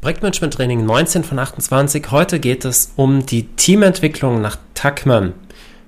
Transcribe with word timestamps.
Projektmanagement 0.00 0.54
Training 0.54 0.86
19 0.86 1.24
von 1.24 1.38
28. 1.38 2.10
Heute 2.10 2.40
geht 2.40 2.64
es 2.64 2.94
um 2.96 3.26
die 3.26 3.48
Teamentwicklung 3.48 4.40
nach 4.40 4.56
Tuckman. 4.72 5.34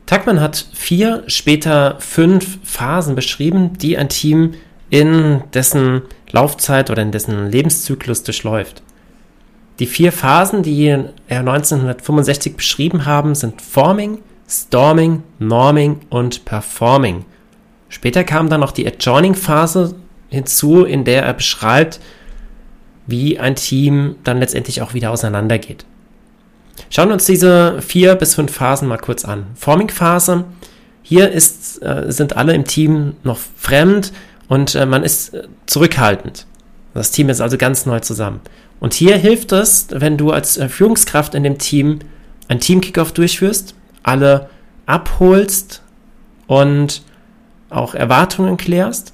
Tuckman 0.05 0.39
hat 0.39 0.67
vier, 0.75 1.25
später 1.29 1.97
fünf 1.99 2.59
Phasen 2.63 3.15
beschrieben, 3.15 3.79
die 3.79 3.97
ein 3.97 4.11
Team 4.11 4.53
in 4.91 5.43
dessen 5.55 6.03
Laufzeit 6.31 6.91
oder 6.91 7.01
in 7.01 7.11
dessen 7.11 7.51
Lebenszyklus 7.51 8.23
durchläuft. 8.23 8.83
Die 9.79 9.87
vier 9.87 10.13
Phasen, 10.13 10.63
die 10.63 10.89
er 10.89 11.39
1965 11.39 12.55
beschrieben 12.55 13.07
haben, 13.07 13.35
sind 13.35 13.63
Forming, 13.63 14.19
Storming, 14.47 15.23
Norming 15.39 16.01
und 16.11 16.45
Performing. 16.45 17.25
Später 17.89 18.25
kam 18.25 18.51
dann 18.51 18.61
noch 18.61 18.73
die 18.73 18.87
Adjoining-Phase 18.87 19.95
hinzu, 20.29 20.85
in 20.85 21.05
der 21.05 21.23
er 21.23 21.33
beschreibt, 21.33 21.99
wie 23.07 23.39
ein 23.39 23.57
Team 23.57 24.17
dann 24.25 24.39
letztendlich 24.39 24.83
auch 24.83 24.95
wieder 24.95 25.11
auseinandergeht. 25.11 25.85
Schauen 26.91 27.09
wir 27.09 27.15
uns 27.15 27.27
diese 27.27 27.81
vier 27.83 28.15
bis 28.15 28.35
fünf 28.35 28.53
Phasen 28.53 28.89
mal 28.89 28.99
kurz 28.99 29.25
an. 29.25 29.47
Forming-Phase. 29.55 30.45
Hier 31.03 31.31
ist, 31.31 31.83
äh, 31.83 32.05
sind 32.09 32.37
alle 32.37 32.55
im 32.55 32.65
Team 32.65 33.15
noch 33.25 33.39
fremd 33.57 34.13
und 34.49 34.75
äh, 34.75 34.87
man 34.87 35.03
ist 35.03 35.35
äh, 35.35 35.49
zurückhaltend. 35.67 36.47
Das 36.95 37.11
Team 37.11 37.29
ist 37.29 37.41
also 37.41 37.57
ganz 37.57 37.87
neu 37.87 38.01
zusammen. 38.01 38.41
Und 38.81 38.95
hier 38.95 39.17
hilft 39.17 39.53
es, 39.53 39.89
wenn 39.91 40.17
du 40.17 40.31
als 40.31 40.57
äh, 40.57 40.69
Führungskraft 40.69 41.35
in 41.35 41.43
dem 41.43 41.59
Team 41.59 42.01
ein 42.49 42.61
Team-Kickoff 42.61 43.13
durchführst, 43.13 43.75
alle 44.03 44.49
abholst 44.87 45.83
und 46.47 47.03
auch 47.71 47.95
Erwartungen 47.95 48.57
klärst 48.57 49.12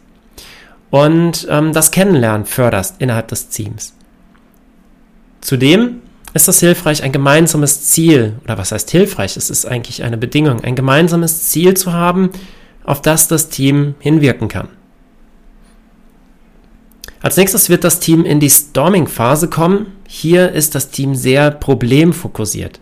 und 0.91 1.47
ähm, 1.51 1.73
das 1.73 1.91
Kennenlernen 1.91 2.47
förderst 2.47 2.97
innerhalb 3.01 3.29
des 3.29 3.49
Teams. 3.49 3.95
Zudem 5.41 6.03
ist 6.35 6.49
es 6.49 6.61
hilfreich, 6.61 7.03
ein 7.03 7.13
gemeinsames 7.13 7.85
Ziel, 7.85 8.37
oder 8.45 8.59
was 8.59 8.73
heißt 8.73 8.91
hilfreich? 8.91 9.37
Es 9.37 9.51
ist 9.51 9.67
eigentlich 9.67 10.03
eine 10.03 10.19
Bedingung, 10.19 10.63
ein 10.63 10.77
gemeinsames 10.77 11.49
Ziel 11.49 11.75
zu 11.75 11.93
haben, 11.93 12.31
auf 12.85 13.03
das 13.03 13.29
das 13.29 13.49
Team 13.49 13.95
hinwirken 13.99 14.49
kann. 14.49 14.69
Als 17.21 17.37
nächstes 17.37 17.69
wird 17.69 17.85
das 17.85 17.99
Team 17.99 18.25
in 18.25 18.41
die 18.41 18.51
Storming-Phase 18.51 19.49
kommen. 19.49 19.87
Hier 20.07 20.53
ist 20.53 20.75
das 20.75 20.91
Team 20.91 21.15
sehr 21.15 21.51
problemfokussiert. 21.51 22.79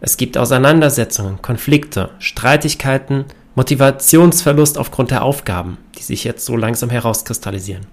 Es 0.00 0.16
gibt 0.16 0.36
Auseinandersetzungen, 0.36 1.40
Konflikte, 1.40 2.10
Streitigkeiten, 2.18 3.24
Motivationsverlust 3.54 4.78
aufgrund 4.78 5.10
der 5.10 5.22
Aufgaben, 5.22 5.78
die 5.98 6.02
sich 6.02 6.24
jetzt 6.24 6.44
so 6.44 6.56
langsam 6.56 6.90
herauskristallisieren. 6.90 7.86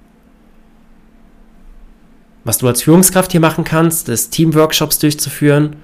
Was 2.45 2.59
du 2.59 2.67
als 2.67 2.83
Führungskraft 2.83 3.31
hier 3.31 3.41
machen 3.41 3.63
kannst, 3.63 4.09
ist 4.09 4.31
Teamworkshops 4.31 4.99
durchzuführen, 4.99 5.75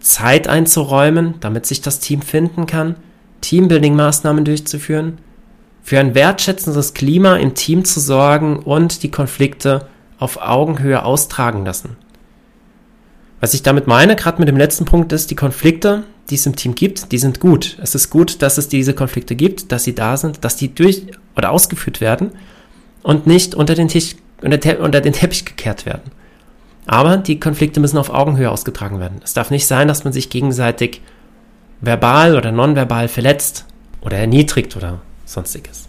Zeit 0.00 0.48
einzuräumen, 0.48 1.34
damit 1.40 1.66
sich 1.66 1.80
das 1.80 2.00
Team 2.00 2.22
finden 2.22 2.66
kann, 2.66 2.96
Teambuilding-Maßnahmen 3.42 4.44
durchzuführen, 4.44 5.18
für 5.82 5.98
ein 5.98 6.14
wertschätzendes 6.14 6.94
Klima 6.94 7.36
im 7.36 7.54
Team 7.54 7.84
zu 7.84 8.00
sorgen 8.00 8.58
und 8.58 9.02
die 9.02 9.10
Konflikte 9.10 9.88
auf 10.18 10.36
Augenhöhe 10.40 11.04
austragen 11.04 11.64
lassen. 11.64 11.96
Was 13.40 13.54
ich 13.54 13.64
damit 13.64 13.88
meine, 13.88 14.14
gerade 14.14 14.38
mit 14.38 14.48
dem 14.48 14.56
letzten 14.56 14.84
Punkt, 14.84 15.12
ist, 15.12 15.30
die 15.30 15.36
Konflikte, 15.36 16.04
die 16.30 16.36
es 16.36 16.46
im 16.46 16.56
Team 16.56 16.74
gibt, 16.74 17.12
die 17.12 17.18
sind 17.18 17.40
gut. 17.40 17.78
Es 17.82 17.94
ist 17.94 18.10
gut, 18.10 18.42
dass 18.42 18.58
es 18.58 18.68
diese 18.68 18.94
Konflikte 18.94 19.34
gibt, 19.34 19.72
dass 19.72 19.84
sie 19.84 19.94
da 19.94 20.16
sind, 20.16 20.44
dass 20.44 20.56
die 20.56 20.74
durch 20.74 21.02
oder 21.36 21.50
ausgeführt 21.50 22.00
werden 22.00 22.30
und 23.02 23.26
nicht 23.26 23.54
unter 23.54 23.74
den 23.74 23.88
Tisch, 23.88 24.16
unter, 24.42 24.80
unter 24.80 25.00
den 25.00 25.12
Teppich 25.12 25.44
gekehrt 25.44 25.86
werden. 25.86 26.12
Aber 26.86 27.16
die 27.16 27.38
Konflikte 27.38 27.80
müssen 27.80 27.98
auf 27.98 28.10
Augenhöhe 28.10 28.50
ausgetragen 28.50 28.98
werden. 28.98 29.20
Es 29.22 29.34
darf 29.34 29.50
nicht 29.50 29.66
sein, 29.66 29.88
dass 29.88 30.04
man 30.04 30.12
sich 30.12 30.30
gegenseitig 30.30 31.00
verbal 31.80 32.36
oder 32.36 32.52
nonverbal 32.52 33.08
verletzt 33.08 33.66
oder 34.00 34.16
erniedrigt 34.16 34.76
oder 34.76 35.00
sonstiges. 35.24 35.88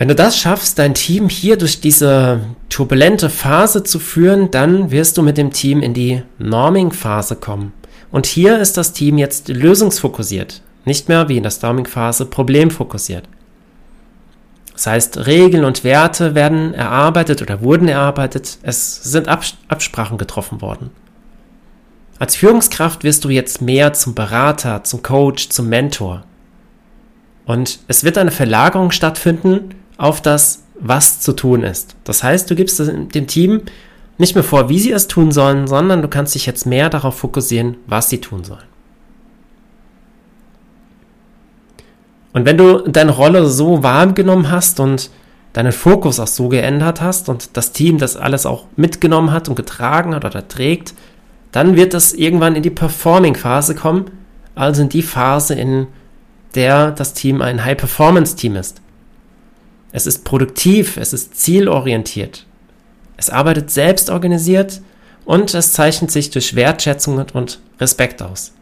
Wenn 0.00 0.08
du 0.08 0.14
das 0.14 0.38
schaffst, 0.38 0.78
dein 0.78 0.94
Team 0.94 1.28
hier 1.28 1.58
durch 1.58 1.82
diese 1.82 2.40
turbulente 2.70 3.28
Phase 3.28 3.84
zu 3.84 3.98
führen, 3.98 4.50
dann 4.50 4.90
wirst 4.90 5.18
du 5.18 5.22
mit 5.22 5.36
dem 5.36 5.52
Team 5.52 5.82
in 5.82 5.92
die 5.92 6.22
Norming-Phase 6.38 7.36
kommen. 7.36 7.74
Und 8.10 8.24
hier 8.24 8.58
ist 8.60 8.78
das 8.78 8.94
Team 8.94 9.18
jetzt 9.18 9.48
lösungsfokussiert, 9.48 10.62
nicht 10.86 11.10
mehr 11.10 11.28
wie 11.28 11.36
in 11.36 11.42
der 11.42 11.50
Storming-Phase 11.50 12.24
problemfokussiert. 12.24 13.28
Das 14.72 14.86
heißt, 14.86 15.26
Regeln 15.26 15.66
und 15.66 15.84
Werte 15.84 16.34
werden 16.34 16.72
erarbeitet 16.72 17.42
oder 17.42 17.60
wurden 17.60 17.88
erarbeitet, 17.88 18.56
es 18.62 19.02
sind 19.02 19.28
Abs 19.28 19.58
Absprachen 19.68 20.16
getroffen 20.16 20.62
worden. 20.62 20.88
Als 22.18 22.36
Führungskraft 22.36 23.04
wirst 23.04 23.26
du 23.26 23.28
jetzt 23.28 23.60
mehr 23.60 23.92
zum 23.92 24.14
Berater, 24.14 24.82
zum 24.82 25.02
Coach, 25.02 25.50
zum 25.50 25.68
Mentor. 25.68 26.24
Und 27.44 27.80
es 27.86 28.02
wird 28.02 28.16
eine 28.16 28.30
Verlagerung 28.30 28.92
stattfinden 28.92 29.74
auf 30.00 30.22
das, 30.22 30.62
was 30.80 31.20
zu 31.20 31.34
tun 31.34 31.62
ist. 31.62 31.94
Das 32.04 32.22
heißt, 32.22 32.50
du 32.50 32.54
gibst 32.54 32.78
dem 32.78 33.26
Team 33.26 33.62
nicht 34.16 34.34
mehr 34.34 34.44
vor, 34.44 34.70
wie 34.70 34.78
sie 34.78 34.92
es 34.92 35.08
tun 35.08 35.30
sollen, 35.30 35.66
sondern 35.66 36.00
du 36.00 36.08
kannst 36.08 36.34
dich 36.34 36.46
jetzt 36.46 36.64
mehr 36.64 36.88
darauf 36.88 37.18
fokussieren, 37.18 37.76
was 37.86 38.08
sie 38.08 38.20
tun 38.20 38.42
sollen. 38.44 38.64
Und 42.32 42.46
wenn 42.46 42.56
du 42.56 42.78
deine 42.88 43.10
Rolle 43.10 43.46
so 43.46 43.82
wahrgenommen 43.82 44.50
hast 44.50 44.80
und 44.80 45.10
deinen 45.52 45.72
Fokus 45.72 46.18
auch 46.18 46.28
so 46.28 46.48
geändert 46.48 47.00
hast 47.00 47.28
und 47.28 47.56
das 47.56 47.72
Team 47.72 47.98
das 47.98 48.16
alles 48.16 48.46
auch 48.46 48.66
mitgenommen 48.76 49.32
hat 49.32 49.48
und 49.48 49.54
getragen 49.54 50.14
hat 50.14 50.24
oder 50.24 50.46
trägt, 50.48 50.94
dann 51.52 51.76
wird 51.76 51.92
es 51.92 52.14
irgendwann 52.14 52.56
in 52.56 52.62
die 52.62 52.70
Performing-Phase 52.70 53.74
kommen, 53.74 54.06
also 54.54 54.80
in 54.82 54.88
die 54.88 55.02
Phase, 55.02 55.54
in 55.54 55.88
der 56.54 56.92
das 56.92 57.12
Team 57.12 57.42
ein 57.42 57.64
High-Performance-Team 57.64 58.56
ist. 58.56 58.80
Es 59.92 60.06
ist 60.06 60.24
produktiv, 60.24 60.96
es 60.96 61.12
ist 61.12 61.40
zielorientiert. 61.40 62.46
Es 63.16 63.30
arbeitet 63.30 63.70
selbstorganisiert 63.70 64.80
und 65.24 65.52
es 65.54 65.72
zeichnet 65.72 66.10
sich 66.10 66.30
durch 66.30 66.54
Wertschätzung 66.56 67.24
und 67.32 67.60
Respekt 67.80 68.22
aus. 68.22 68.52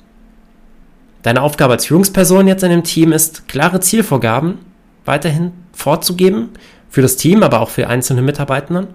Deine 1.22 1.42
Aufgabe 1.42 1.74
als 1.74 1.86
Führungsperson 1.86 2.48
jetzt 2.48 2.62
in 2.62 2.70
dem 2.70 2.84
Team 2.84 3.12
ist, 3.12 3.48
klare 3.48 3.80
Zielvorgaben 3.80 4.58
weiterhin 5.04 5.52
vorzugeben, 5.72 6.50
für 6.90 7.02
das 7.02 7.16
Team, 7.16 7.42
aber 7.42 7.60
auch 7.60 7.70
für 7.70 7.88
einzelne 7.88 8.22
Mitarbeitenden 8.22 8.88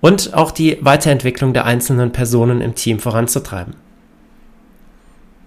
und 0.00 0.34
auch 0.34 0.50
die 0.50 0.78
Weiterentwicklung 0.80 1.52
der 1.52 1.64
einzelnen 1.64 2.12
Personen 2.12 2.60
im 2.60 2.74
Team 2.74 2.98
voranzutreiben. 2.98 3.74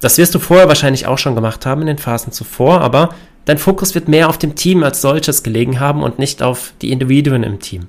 Das 0.03 0.17
wirst 0.17 0.35
du 0.35 0.39
vorher 0.39 0.67
wahrscheinlich 0.67 1.07
auch 1.07 1.17
schon 1.17 1.35
gemacht 1.35 1.65
haben 1.65 1.81
in 1.81 1.87
den 1.87 1.97
Phasen 1.97 2.31
zuvor, 2.31 2.81
aber 2.81 3.09
Dein 3.45 3.57
Fokus 3.57 3.93
wird 3.93 4.07
mehr 4.07 4.29
auf 4.29 4.37
dem 4.37 4.55
Team 4.55 4.83
als 4.83 5.01
solches 5.01 5.43
gelegen 5.43 5.79
haben 5.79 6.01
und 6.01 6.17
nicht 6.17 6.41
auf 6.41 6.73
die 6.81 6.91
Individuen 6.91 7.43
im 7.43 7.59
Team. 7.59 7.87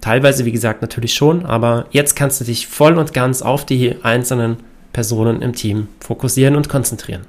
Teilweise, 0.00 0.44
wie 0.44 0.52
gesagt, 0.52 0.80
natürlich 0.80 1.12
schon, 1.12 1.44
aber 1.44 1.86
jetzt 1.90 2.16
kannst 2.16 2.40
du 2.40 2.44
dich 2.44 2.66
voll 2.66 2.96
und 2.96 3.12
ganz 3.12 3.42
auf 3.42 3.66
die 3.66 3.96
einzelnen 4.02 4.56
Personen 4.92 5.42
im 5.42 5.52
Team 5.52 5.88
fokussieren 6.00 6.56
und 6.56 6.68
konzentrieren. 6.68 7.22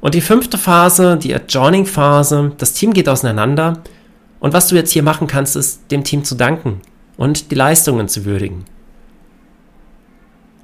Und 0.00 0.14
die 0.14 0.20
fünfte 0.20 0.58
Phase, 0.58 1.16
die 1.16 1.34
Adjoining-Phase, 1.34 2.52
das 2.58 2.74
Team 2.74 2.92
geht 2.92 3.08
auseinander 3.08 3.78
und 4.40 4.52
was 4.52 4.68
du 4.68 4.74
jetzt 4.74 4.90
hier 4.90 5.04
machen 5.04 5.28
kannst, 5.28 5.56
ist 5.56 5.90
dem 5.90 6.04
Team 6.04 6.24
zu 6.24 6.34
danken 6.34 6.82
und 7.16 7.52
die 7.52 7.54
Leistungen 7.54 8.08
zu 8.08 8.24
würdigen. 8.24 8.64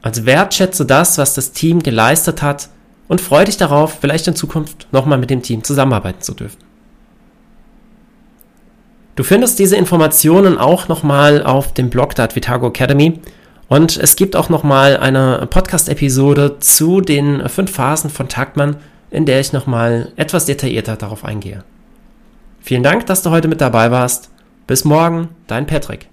Also 0.09 0.25
wertschätze 0.25 0.87
das, 0.87 1.19
was 1.19 1.35
das 1.35 1.53
Team 1.53 1.83
geleistet 1.83 2.41
hat 2.41 2.71
und 3.09 3.21
freue 3.21 3.45
dich 3.45 3.59
darauf, 3.59 3.99
vielleicht 4.01 4.27
in 4.27 4.35
Zukunft 4.35 4.91
nochmal 4.91 5.19
mit 5.19 5.29
dem 5.29 5.43
Team 5.43 5.63
zusammenarbeiten 5.63 6.23
zu 6.23 6.33
dürfen. 6.33 6.57
Du 9.17 9.23
findest 9.23 9.59
diese 9.59 9.77
Informationen 9.77 10.57
auch 10.57 10.89
nochmal 10.89 11.43
auf 11.43 11.75
dem 11.75 11.91
Blog 11.91 12.15
der 12.15 12.25
Advitago 12.25 12.69
Academy 12.69 13.21
und 13.69 13.99
es 13.99 14.17
gibt 14.17 14.35
auch 14.35 14.49
nochmal 14.49 14.97
eine 14.97 15.47
Podcast-Episode 15.51 16.57
zu 16.59 17.03
den 17.03 17.47
fünf 17.47 17.71
Phasen 17.71 18.09
von 18.09 18.31
Tagmann, 18.31 18.77
in 19.11 19.27
der 19.27 19.41
ich 19.41 19.53
nochmal 19.53 20.11
etwas 20.17 20.47
detaillierter 20.47 20.97
darauf 20.97 21.23
eingehe. 21.23 21.65
Vielen 22.63 22.83
Dank, 22.83 23.05
dass 23.05 23.21
du 23.21 23.29
heute 23.29 23.49
mit 23.49 23.61
dabei 23.61 23.91
warst. 23.91 24.31
Bis 24.67 24.87
morgen, 24.87 25.29
dein 25.49 25.67
Patrick. 25.67 26.09